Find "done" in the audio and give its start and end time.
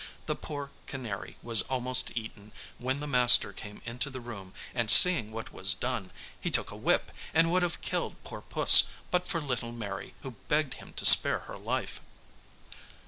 5.75-6.09